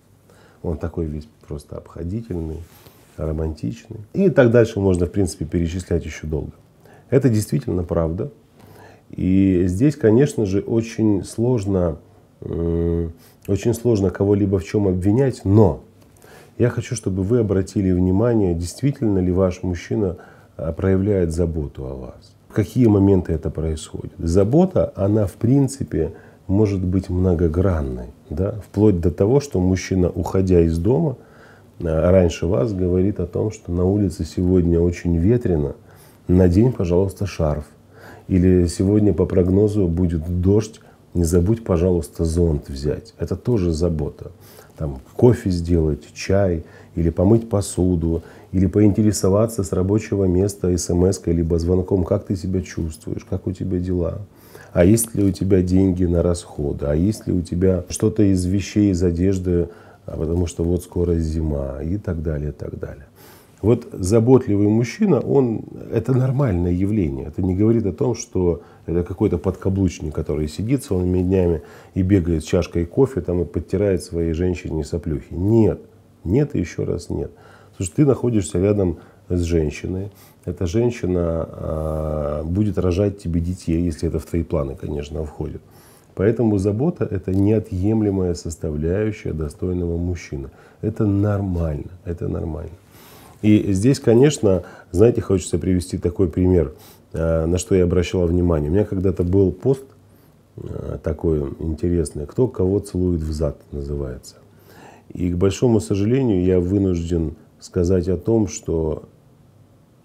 Он 0.62 0.76
такой 0.76 1.06
весь 1.06 1.28
просто 1.46 1.76
обходительный, 1.76 2.62
романтичный. 3.16 4.00
И 4.12 4.30
так 4.30 4.50
дальше 4.50 4.80
можно, 4.80 5.06
в 5.06 5.10
принципе, 5.10 5.44
перечислять 5.44 6.04
еще 6.04 6.26
долго. 6.26 6.52
Это 7.10 7.28
действительно 7.28 7.84
правда. 7.84 8.30
И 9.10 9.64
здесь, 9.66 9.96
конечно 9.96 10.44
же, 10.44 10.60
очень 10.60 11.24
сложно, 11.24 11.98
очень 12.40 13.74
сложно 13.74 14.10
кого-либо 14.10 14.58
в 14.58 14.64
чем 14.64 14.86
обвинять, 14.86 15.44
но 15.44 15.82
я 16.58 16.70
хочу, 16.70 16.96
чтобы 16.96 17.22
вы 17.22 17.38
обратили 17.38 17.92
внимание, 17.92 18.54
действительно 18.54 19.20
ли 19.20 19.32
ваш 19.32 19.62
мужчина 19.62 20.16
а, 20.56 20.72
проявляет 20.72 21.32
заботу 21.32 21.86
о 21.86 21.94
вас. 21.94 22.34
В 22.48 22.52
какие 22.52 22.86
моменты 22.86 23.32
это 23.32 23.48
происходит? 23.48 24.14
Забота, 24.18 24.92
она 24.96 25.26
в 25.26 25.34
принципе 25.34 26.14
может 26.48 26.82
быть 26.82 27.10
многогранной, 27.10 28.06
да? 28.30 28.54
вплоть 28.66 29.00
до 29.00 29.10
того, 29.10 29.40
что 29.40 29.60
мужчина, 29.60 30.08
уходя 30.08 30.60
из 30.60 30.78
дома, 30.78 31.16
а, 31.80 32.10
раньше 32.10 32.46
вас 32.46 32.72
говорит 32.72 33.20
о 33.20 33.26
том, 33.26 33.52
что 33.52 33.70
на 33.70 33.84
улице 33.84 34.24
сегодня 34.24 34.80
очень 34.80 35.16
ветрено, 35.16 35.76
надень, 36.26 36.72
пожалуйста, 36.72 37.26
шарф. 37.26 37.66
Или 38.26 38.66
сегодня 38.66 39.12
по 39.14 39.26
прогнозу 39.26 39.86
будет 39.86 40.40
дождь, 40.40 40.80
не 41.14 41.24
забудь, 41.24 41.64
пожалуйста, 41.64 42.24
зонт 42.24 42.68
взять. 42.68 43.14
Это 43.18 43.36
тоже 43.36 43.72
забота. 43.72 44.32
Там 44.76 45.00
кофе 45.16 45.50
сделать, 45.50 46.12
чай, 46.14 46.64
или 46.94 47.10
помыть 47.10 47.48
посуду, 47.48 48.22
или 48.52 48.66
поинтересоваться 48.66 49.64
с 49.64 49.72
рабочего 49.72 50.24
места 50.24 50.76
смс 50.76 51.20
либо 51.26 51.58
звонком, 51.58 52.04
как 52.04 52.26
ты 52.26 52.36
себя 52.36 52.60
чувствуешь, 52.62 53.24
как 53.28 53.46
у 53.46 53.52
тебя 53.52 53.78
дела 53.78 54.18
а 54.72 54.84
есть 54.84 55.14
ли 55.14 55.24
у 55.24 55.30
тебя 55.30 55.62
деньги 55.62 56.04
на 56.04 56.22
расходы, 56.22 56.86
а 56.86 56.94
есть 56.94 57.26
ли 57.26 57.32
у 57.32 57.42
тебя 57.42 57.84
что-то 57.88 58.22
из 58.22 58.44
вещей, 58.44 58.90
из 58.90 59.02
одежды, 59.02 59.68
а 60.06 60.16
потому 60.16 60.46
что 60.46 60.64
вот 60.64 60.82
скоро 60.82 61.14
зима 61.14 61.82
и 61.82 61.96
так 61.96 62.22
далее, 62.22 62.50
и 62.50 62.52
так 62.52 62.78
далее. 62.78 63.06
Вот 63.60 63.88
заботливый 63.92 64.68
мужчина, 64.68 65.18
он, 65.18 65.62
это 65.92 66.16
нормальное 66.16 66.70
явление. 66.70 67.26
Это 67.26 67.42
не 67.42 67.56
говорит 67.56 67.86
о 67.86 67.92
том, 67.92 68.14
что 68.14 68.62
это 68.86 69.02
какой-то 69.02 69.36
подкаблучник, 69.36 70.14
который 70.14 70.46
сидит 70.46 70.84
целыми 70.84 71.22
днями 71.22 71.62
и 71.94 72.02
бегает 72.02 72.44
с 72.44 72.46
чашкой 72.46 72.86
кофе 72.86 73.20
там, 73.20 73.42
и 73.42 73.44
подтирает 73.44 74.04
своей 74.04 74.32
женщине 74.32 74.84
соплюхи. 74.84 75.32
Нет, 75.32 75.80
нет 76.22 76.54
и 76.54 76.60
еще 76.60 76.84
раз 76.84 77.10
нет. 77.10 77.32
Слушай, 77.76 77.92
ты 77.96 78.06
находишься 78.06 78.60
рядом 78.60 78.98
с 79.28 79.42
женщиной, 79.42 80.10
эта 80.44 80.66
женщина 80.66 81.48
а, 81.48 82.42
будет 82.44 82.78
рожать 82.78 83.18
тебе 83.18 83.40
детей, 83.40 83.82
если 83.82 84.08
это 84.08 84.18
в 84.18 84.26
твои 84.26 84.42
планы, 84.42 84.76
конечно, 84.76 85.24
входит. 85.24 85.60
Поэтому 86.14 86.58
забота– 86.58 87.04
это 87.10 87.32
неотъемлемая 87.32 88.34
составляющая 88.34 89.32
достойного 89.32 89.96
мужчины. 89.96 90.50
Это 90.80 91.06
нормально, 91.06 91.90
это 92.04 92.26
нормально. 92.28 92.72
И 93.40 93.72
здесь, 93.72 94.00
конечно, 94.00 94.64
знаете, 94.90 95.20
хочется 95.20 95.58
привести 95.58 95.96
такой 95.96 96.28
пример, 96.28 96.74
а, 97.12 97.46
на 97.46 97.58
что 97.58 97.74
я 97.74 97.84
обращала 97.84 98.26
внимание. 98.26 98.70
У 98.70 98.74
меня 98.74 98.84
когда-то 98.84 99.22
был 99.22 99.52
пост 99.52 99.84
а, 100.56 100.98
такой 100.98 101.40
интересный 101.60 102.26
«Кто 102.26 102.48
кого 102.48 102.80
целует 102.80 103.20
в 103.20 103.32
зад» 103.32 103.60
называется. 103.70 104.36
И, 105.12 105.30
к 105.30 105.36
большому 105.36 105.80
сожалению, 105.80 106.44
я 106.44 106.58
вынужден 106.58 107.36
сказать 107.60 108.08
о 108.08 108.16
том, 108.16 108.48
что 108.48 109.04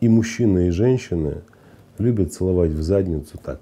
и 0.04 0.10
мужчины, 0.10 0.68
и 0.68 0.72
женщины 0.72 1.44
любят 1.98 2.34
целовать 2.34 2.72
в 2.72 2.82
задницу 2.82 3.40
так 3.42 3.62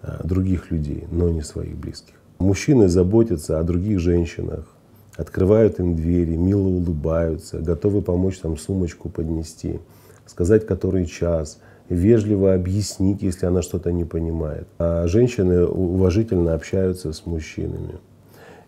а, 0.00 0.24
других 0.24 0.70
людей, 0.70 1.04
но 1.10 1.28
не 1.28 1.42
своих 1.42 1.76
близких. 1.76 2.14
Мужчины 2.38 2.88
заботятся 2.88 3.58
о 3.58 3.64
других 3.64 3.98
женщинах, 3.98 4.68
открывают 5.16 5.80
им 5.80 5.96
двери, 5.96 6.36
мило 6.36 6.68
улыбаются, 6.68 7.58
готовы 7.58 8.00
помочь 8.00 8.38
там 8.38 8.56
сумочку 8.56 9.08
поднести, 9.08 9.80
сказать, 10.24 10.66
который 10.66 11.06
час, 11.06 11.58
вежливо 11.88 12.54
объяснить, 12.54 13.22
если 13.22 13.46
она 13.46 13.60
что-то 13.62 13.90
не 13.90 14.04
понимает. 14.04 14.68
А 14.78 15.08
женщины 15.08 15.66
уважительно 15.66 16.54
общаются 16.54 17.12
с 17.12 17.26
мужчинами. 17.26 17.98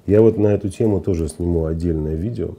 Я 0.06 0.20
вот 0.20 0.36
на 0.36 0.48
эту 0.48 0.68
тему 0.68 1.00
тоже 1.00 1.28
сниму 1.28 1.66
отдельное 1.66 2.16
видео 2.16 2.56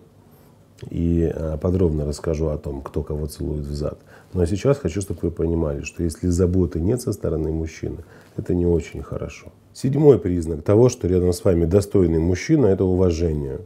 и 0.89 1.31
а, 1.33 1.57
подробно 1.57 2.05
расскажу 2.05 2.47
о 2.47 2.57
том, 2.57 2.81
кто 2.81 3.03
кого 3.03 3.27
целует 3.27 3.65
в 3.65 3.73
зад. 3.73 3.99
Но 4.33 4.45
сейчас 4.45 4.77
хочу, 4.77 5.01
чтобы 5.01 5.19
вы 5.23 5.31
понимали, 5.31 5.81
что 5.83 6.03
если 6.03 6.27
заботы 6.27 6.79
нет 6.79 7.01
со 7.01 7.13
стороны 7.13 7.51
мужчины, 7.51 7.97
это 8.37 8.53
не 8.53 8.65
очень 8.65 9.01
хорошо. 9.01 9.47
Седьмой 9.73 10.19
признак 10.19 10.63
того, 10.63 10.89
что 10.89 11.07
рядом 11.07 11.33
с 11.33 11.43
вами 11.43 11.65
достойный 11.65 12.19
мужчина, 12.19 12.67
это 12.67 12.83
уважение. 12.83 13.59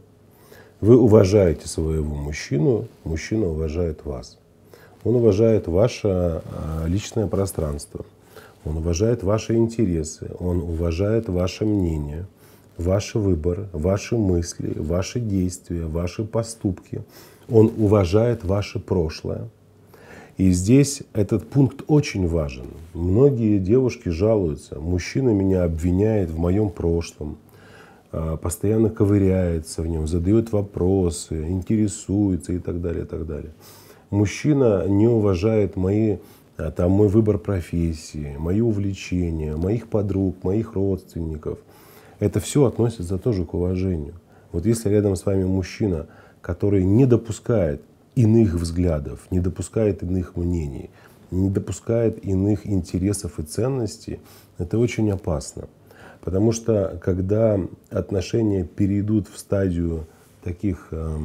Вы 0.80 0.96
уважаете 0.96 1.68
своего 1.68 2.14
мужчину, 2.14 2.86
мужчина 3.04 3.48
уважает 3.48 4.04
вас. 4.04 4.38
Он 5.02 5.16
уважает 5.16 5.66
ваше 5.66 6.08
а, 6.08 6.42
личное 6.86 7.26
пространство, 7.26 8.04
он 8.64 8.78
уважает 8.78 9.22
ваши 9.22 9.54
интересы, 9.54 10.30
он 10.38 10.62
уважает 10.62 11.28
ваше 11.28 11.66
мнение, 11.66 12.26
ваш 12.76 13.14
выбор, 13.14 13.68
ваши 13.72 14.16
мысли, 14.16 14.72
ваши 14.76 15.20
действия, 15.20 15.86
ваши 15.86 16.24
поступки. 16.24 17.02
Он 17.48 17.72
уважает 17.76 18.44
ваше 18.44 18.78
прошлое. 18.78 19.48
И 20.36 20.50
здесь 20.50 21.02
этот 21.12 21.48
пункт 21.48 21.84
очень 21.86 22.26
важен. 22.26 22.66
Многие 22.92 23.58
девушки 23.58 24.08
жалуются, 24.08 24.80
мужчина 24.80 25.30
меня 25.30 25.62
обвиняет 25.62 26.30
в 26.30 26.38
моем 26.38 26.70
прошлом, 26.70 27.38
а, 28.10 28.36
постоянно 28.36 28.90
ковыряется 28.90 29.82
в 29.82 29.86
нем, 29.86 30.08
задает 30.08 30.50
вопросы, 30.50 31.48
интересуется 31.48 32.52
и 32.52 32.58
так 32.58 32.80
далее, 32.80 33.04
и 33.04 33.06
так 33.06 33.26
далее. 33.26 33.52
Мужчина 34.10 34.86
не 34.88 35.06
уважает 35.06 35.76
мои, 35.76 36.16
а, 36.56 36.72
там, 36.72 36.90
мой 36.90 37.06
выбор 37.06 37.38
профессии, 37.38 38.34
мои 38.36 38.60
увлечения, 38.60 39.56
моих 39.56 39.88
подруг, 39.88 40.42
моих 40.42 40.74
родственников. 40.74 41.58
Это 42.18 42.40
все 42.40 42.64
относится 42.64 43.18
тоже 43.18 43.44
к 43.44 43.54
уважению. 43.54 44.14
Вот 44.52 44.66
если 44.66 44.88
рядом 44.88 45.16
с 45.16 45.26
вами 45.26 45.44
мужчина, 45.44 46.06
который 46.40 46.84
не 46.84 47.06
допускает 47.06 47.82
иных 48.14 48.54
взглядов, 48.54 49.20
не 49.30 49.40
допускает 49.40 50.02
иных 50.02 50.36
мнений, 50.36 50.90
не 51.30 51.50
допускает 51.50 52.24
иных 52.24 52.66
интересов 52.66 53.38
и 53.40 53.42
ценностей, 53.42 54.20
это 54.58 54.78
очень 54.78 55.10
опасно. 55.10 55.64
Потому 56.20 56.52
что 56.52 56.98
когда 57.02 57.60
отношения 57.90 58.64
перейдут 58.64 59.28
в 59.28 59.38
стадию 59.38 60.06
таких, 60.42 60.88
э, 60.90 61.18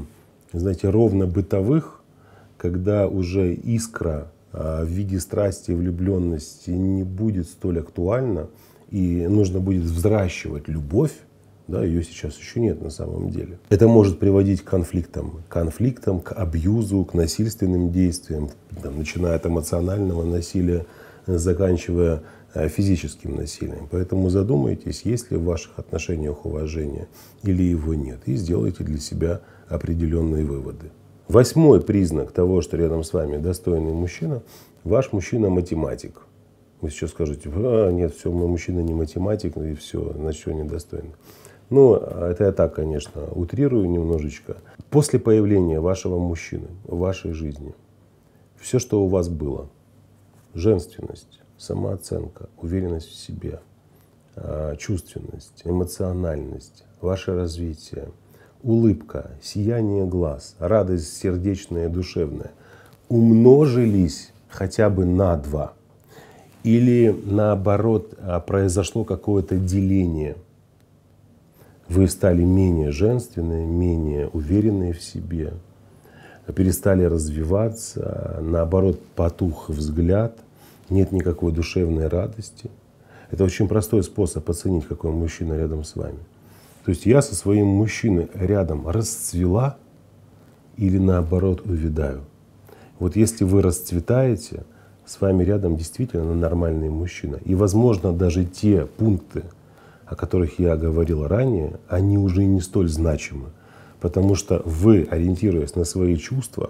знаете, 0.52 0.90
ровно 0.90 1.26
бытовых, 1.26 2.02
когда 2.58 3.08
уже 3.08 3.54
искра 3.54 4.32
э, 4.52 4.84
в 4.84 4.90
виде 4.90 5.20
страсти 5.20 5.72
и 5.72 5.76
влюбленности 5.76 6.72
не 6.72 7.04
будет 7.04 7.48
столь 7.48 7.80
актуальна, 7.80 8.48
и 8.92 9.28
нужно 9.28 9.60
будет 9.60 9.84
взращивать 9.84 10.68
любовь, 10.68 11.14
да, 11.68 11.84
ее 11.84 12.04
сейчас 12.04 12.38
еще 12.38 12.60
нет 12.60 12.82
на 12.82 12.90
самом 12.90 13.30
деле. 13.30 13.60
Это 13.70 13.88
может 13.88 14.18
приводить 14.18 14.62
к 14.62 14.66
конфликтам, 14.66 15.44
к 15.48 15.52
конфликтам, 15.52 16.20
к 16.20 16.32
абьюзу, 16.32 17.06
к 17.06 17.14
насильственным 17.14 17.92
действиям, 17.92 18.50
там, 18.82 18.98
начиная 18.98 19.36
от 19.36 19.46
эмоционального 19.46 20.24
насилия, 20.24 20.88
заканчивая 21.28 22.24
э, 22.56 22.68
физическим 22.70 23.36
насилием. 23.36 23.88
Поэтому 23.92 24.30
задумайтесь, 24.30 25.04
есть 25.04 25.30
ли 25.30 25.38
в 25.38 25.44
ваших 25.44 25.78
отношениях 25.78 26.46
уважение 26.46 27.08
или 27.44 27.62
его 27.62 27.94
нет, 27.94 28.22
и 28.26 28.36
сделайте 28.36 28.84
для 28.84 28.98
себя 28.98 29.42
определенные 29.68 30.46
выводы. 30.46 30.90
Восьмой 31.28 31.82
признак 31.82 32.32
того, 32.32 32.62
что 32.62 32.78
рядом 32.78 33.04
с 33.04 33.14
вами 33.14 33.38
достойный 33.38 33.94
мужчина, 33.94 34.42
ваш 34.84 35.12
мужчина 35.12 35.52
математик. 35.52 36.22
Вы 36.82 36.90
сейчас 36.90 37.12
скажете, 37.12 37.50
а, 37.54 37.92
нет, 37.92 38.14
все, 38.14 38.32
мой 38.32 38.48
мужчина 38.48 38.80
не 38.80 38.94
математик, 38.94 39.58
и 39.58 39.74
все, 39.74 40.14
значит, 40.14 40.48
он 40.48 40.64
недостойный. 40.64 41.14
Ну, 41.70 41.96
это 41.96 42.46
я 42.46 42.52
так, 42.52 42.76
конечно, 42.76 43.26
утрирую 43.26 43.90
немножечко. 43.90 44.58
После 44.90 45.20
появления 45.20 45.80
вашего 45.80 46.18
мужчины 46.18 46.68
в 46.86 46.98
вашей 46.98 47.34
жизни, 47.34 47.76
все, 48.58 48.80
что 48.80 49.04
у 49.04 49.08
вас 49.08 49.30
было, 49.30 49.70
женственность, 50.54 51.42
самооценка, 51.58 52.50
уверенность 52.58 53.10
в 53.10 53.16
себе, 53.16 53.60
а, 54.36 54.76
чувственность, 54.78 55.62
эмоциональность, 55.66 56.86
ваше 57.02 57.36
развитие, 57.36 58.10
улыбка, 58.64 59.32
сияние 59.42 60.06
глаз, 60.06 60.56
радость 60.60 61.18
сердечная 61.18 61.88
и 61.88 61.92
душевная 61.92 62.52
умножились 63.10 64.32
хотя 64.48 64.90
бы 64.90 65.06
на 65.06 65.36
два. 65.36 65.74
Или 66.64 67.16
наоборот 67.26 68.14
а, 68.20 68.40
произошло 68.40 69.04
какое-то 69.04 69.58
деление– 69.58 70.36
вы 71.90 72.08
стали 72.08 72.44
менее 72.44 72.92
женственные, 72.92 73.66
менее 73.66 74.28
уверенные 74.28 74.94
в 74.94 75.02
себе, 75.02 75.54
перестали 76.56 77.04
развиваться, 77.04 78.38
наоборот, 78.42 79.02
потух 79.16 79.70
взгляд, 79.70 80.38
нет 80.90 81.12
никакой 81.12 81.52
душевной 81.52 82.08
радости. 82.08 82.70
Это 83.32 83.44
очень 83.44 83.68
простой 83.68 84.04
способ 84.04 84.48
оценить, 84.50 84.88
какой 84.88 85.12
мужчина 85.12 85.56
рядом 85.56 85.84
с 85.84 85.96
вами. 85.96 86.20
То 86.86 86.92
есть 86.92 87.08
я 87.08 87.24
со 87.24 87.36
своим 87.36 87.66
мужчиной 87.66 88.30
рядом 88.36 88.88
расцвела 88.88 89.78
или 90.78 90.98
наоборот 91.00 91.62
увядаю. 91.66 92.22
Вот 93.00 93.16
если 93.16 93.46
вы 93.46 93.64
расцветаете, 93.64 94.64
с 95.10 95.20
вами 95.22 95.44
рядом 95.44 95.76
действительно 95.76 96.36
нормальный 96.36 96.90
мужчина. 96.90 97.40
И, 97.44 97.56
возможно, 97.56 98.14
даже 98.14 98.46
те 98.46 98.86
пункты, 98.86 99.44
о 100.06 100.16
которых 100.16 100.60
я 100.60 100.78
говорил 100.78 101.28
ранее, 101.28 101.80
они 101.88 102.20
уже 102.20 102.46
не 102.46 102.62
столь 102.62 102.90
значимы. 102.90 103.48
Потому 104.00 104.36
что 104.36 104.62
вы, 104.66 105.08
ориентируясь 105.10 105.74
на 105.74 105.84
свои 105.84 106.16
чувства, 106.16 106.70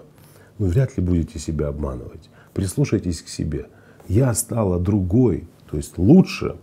ну, 0.57 0.67
вряд 0.67 0.95
ли 0.95 1.03
будете 1.03 1.37
себя 1.37 1.67
обманывать. 1.67 2.29
Прислушайтесь 2.53 3.21
к 3.21 3.27
себе. 3.27 3.65
Я 4.07 4.33
стала 4.33 4.79
другой, 4.79 5.45
то 5.69 5.75
есть 5.75 5.97
лучше, 5.97 6.55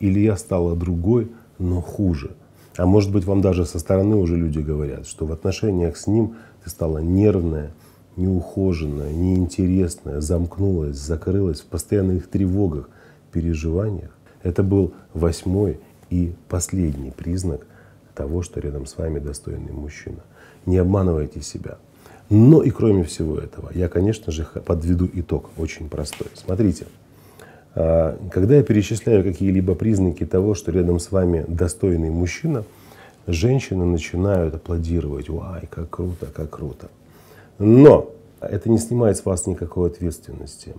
или 0.00 0.20
я 0.20 0.36
стала 0.36 0.76
другой, 0.76 1.32
но 1.58 1.80
хуже. 1.80 2.32
А 2.76 2.84
может 2.84 3.10
быть, 3.10 3.24
вам 3.24 3.40
даже 3.40 3.64
со 3.64 3.78
стороны 3.78 4.16
уже 4.16 4.36
люди 4.36 4.58
говорят, 4.58 5.06
что 5.06 5.24
в 5.24 5.32
отношениях 5.32 5.96
с 5.96 6.06
ним 6.06 6.34
ты 6.62 6.68
стала 6.68 6.98
нервная, 6.98 7.70
неухоженная, 8.16 9.12
неинтересная, 9.12 10.20
замкнулась, 10.20 10.96
закрылась 10.96 11.60
в 11.60 11.66
постоянных 11.66 12.28
тревогах, 12.28 12.88
переживаниях. 13.32 14.10
Это 14.42 14.62
был 14.62 14.92
восьмой 15.12 15.80
и 16.10 16.34
последний 16.48 17.10
признак 17.10 17.66
того, 18.14 18.42
что 18.42 18.60
рядом 18.60 18.86
с 18.86 18.96
вами 18.96 19.18
достойный 19.18 19.72
мужчина. 19.72 20.20
Не 20.66 20.78
обманывайте 20.78 21.40
себя. 21.40 21.78
Но 22.30 22.62
и 22.62 22.70
кроме 22.70 23.04
всего 23.04 23.38
этого, 23.38 23.70
я, 23.74 23.88
конечно 23.88 24.32
же, 24.32 24.46
подведу 24.64 25.08
итог 25.12 25.50
очень 25.58 25.88
простой. 25.88 26.28
Смотрите, 26.34 26.86
а, 27.74 28.18
когда 28.30 28.56
я 28.56 28.62
перечисляю 28.62 29.22
какие-либо 29.22 29.74
признаки 29.74 30.24
того, 30.24 30.54
что 30.54 30.72
рядом 30.72 31.00
с 31.00 31.10
вами 31.10 31.44
достойный 31.48 32.10
мужчина, 32.10 32.64
женщины 33.26 33.84
начинают 33.84 34.54
аплодировать. 34.54 35.28
Вай, 35.28 35.68
как 35.70 35.90
круто, 35.90 36.26
как 36.26 36.50
круто. 36.50 36.88
Но 37.58 38.10
это 38.40 38.68
не 38.70 38.78
снимает 38.78 39.16
с 39.16 39.24
вас 39.24 39.46
никакой 39.46 39.90
ответственности. 39.90 40.74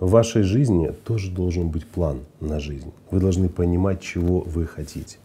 В 0.00 0.10
вашей 0.10 0.42
жизни 0.42 0.92
тоже 1.04 1.30
должен 1.30 1.68
быть 1.68 1.86
план 1.86 2.20
на 2.40 2.60
жизнь. 2.60 2.92
Вы 3.10 3.20
должны 3.20 3.48
понимать, 3.48 4.00
чего 4.00 4.40
вы 4.40 4.66
хотите. 4.66 5.18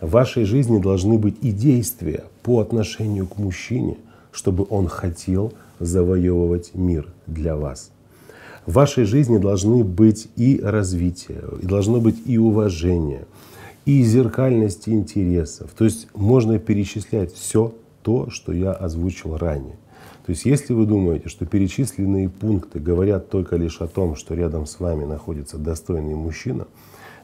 В 0.00 0.10
вашей 0.10 0.44
жизни 0.44 0.78
должны 0.78 1.18
быть 1.18 1.36
и 1.42 1.50
действия 1.50 2.24
по 2.42 2.60
отношению 2.60 3.26
к 3.26 3.36
мужчине, 3.38 3.96
чтобы 4.32 4.66
он 4.70 4.86
хотел 4.86 5.52
завоевывать 5.80 6.74
мир 6.74 7.08
для 7.26 7.56
вас. 7.56 7.90
В 8.64 8.74
вашей 8.74 9.04
жизни 9.04 9.38
должны 9.38 9.82
быть 9.82 10.28
и 10.36 10.60
развитие, 10.62 11.42
и 11.62 11.66
должно 11.66 12.00
быть 12.00 12.16
и 12.26 12.38
уважение, 12.38 13.24
и 13.86 14.02
зеркальность 14.02 14.88
интересов. 14.88 15.70
То 15.76 15.84
есть 15.84 16.08
можно 16.14 16.58
перечислять 16.58 17.32
все 17.32 17.72
то, 18.02 18.30
что 18.30 18.52
я 18.52 18.72
озвучил 18.72 19.36
ранее. 19.36 19.76
То 20.28 20.32
есть 20.32 20.44
если 20.44 20.74
вы 20.74 20.84
думаете, 20.84 21.30
что 21.30 21.46
перечисленные 21.46 22.28
пункты 22.28 22.80
говорят 22.80 23.30
только 23.30 23.56
лишь 23.56 23.80
о 23.80 23.86
том, 23.86 24.14
что 24.14 24.34
рядом 24.34 24.66
с 24.66 24.78
вами 24.78 25.06
находится 25.06 25.56
достойный 25.56 26.14
мужчина, 26.14 26.66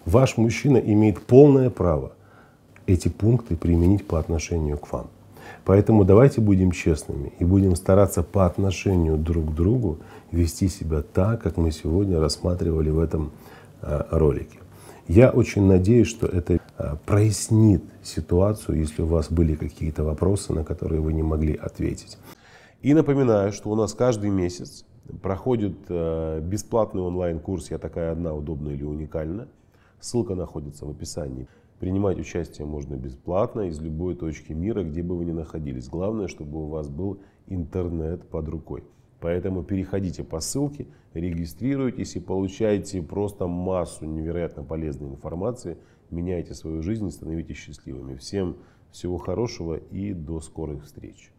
ваш 0.07 0.39
мужчина 0.39 0.79
имеет 0.79 1.21
полное 1.21 1.69
право 1.69 2.13
эти 2.87 3.09
пункты 3.09 3.57
применить 3.57 4.07
по 4.07 4.19
отношению 4.19 4.79
к 4.79 4.91
вам. 4.91 5.09
Поэтому 5.67 6.07
давайте 6.07 6.41
будем 6.41 6.71
честными 6.71 7.35
и 7.39 7.45
будем 7.45 7.77
стараться 7.77 8.23
по 8.23 8.47
отношению 8.47 9.19
друг 9.19 9.51
к 9.51 9.55
другу 9.55 9.99
вести 10.31 10.69
себя 10.69 11.03
так, 11.03 11.43
как 11.43 11.59
мы 11.59 11.73
сегодня 11.73 12.19
рассматривали 12.19 12.89
в 12.89 12.99
этом 12.99 13.33
а, 13.83 14.07
ролике. 14.13 14.57
Я 15.09 15.29
очень 15.29 15.67
надеюсь, 15.67 16.09
что 16.09 16.27
это 16.27 16.59
а, 16.79 16.97
прояснит 17.05 17.85
ситуацию, 18.03 18.79
если 18.79 19.03
у 19.03 19.07
вас 19.07 19.31
были 19.31 19.57
какие-то 19.57 20.05
вопросы, 20.05 20.55
на 20.55 20.65
которые 20.65 21.03
вы 21.03 21.13
не 21.13 21.23
могли 21.23 21.55
ответить. 21.55 22.17
И 22.85 22.93
напоминаю, 22.93 23.51
что 23.51 23.71
у 23.71 23.77
нас 23.77 23.95
каждый 23.95 24.29
месяц 24.29 24.85
проходит 25.23 25.75
э, 25.89 26.43
бесплатный 26.43 27.01
онлайн-курс 27.01 27.71
«Я 27.71 27.79
такая 27.79 28.13
одна, 28.13 28.35
удобная 28.35 28.75
или 28.75 28.85
уникальна». 28.85 29.49
Ссылка 30.01 30.35
находится 30.35 30.85
в 30.85 30.91
описании. 30.91 31.49
Принимать 31.81 32.19
участие 32.19 32.67
можно 32.67 32.97
бесплатно 32.97 33.69
из 33.69 33.81
любой 33.81 34.17
точки 34.17 34.53
мира, 34.53 34.83
где 34.83 35.03
бы 35.03 35.17
вы 35.17 35.25
ни 35.25 35.33
находились. 35.33 35.89
Главное, 35.89 36.29
чтобы 36.29 36.63
у 36.63 36.67
вас 36.67 36.91
был 36.91 37.21
интернет 37.47 38.29
под 38.29 38.49
рукой. 38.51 38.85
Поэтому 39.19 39.65
переходите 39.65 40.23
по 40.23 40.41
ссылке, 40.41 40.87
регистрируйтесь 41.15 42.17
и 42.17 42.21
получайте 42.21 43.01
просто 43.01 43.47
массу 43.47 44.05
невероятно 44.05 44.63
полезной 44.63 45.09
информации. 45.09 45.79
Меняйте 46.11 46.53
свою 46.53 46.83
жизнь 46.83 47.09
и 47.09 47.11
становитесь 47.11 47.57
счастливыми. 47.57 48.17
Всем 48.17 48.59
всего 48.91 49.17
хорошего 49.17 49.77
и 49.77 50.13
до 50.13 50.41
скорых 50.41 50.85
встреч. 50.85 51.34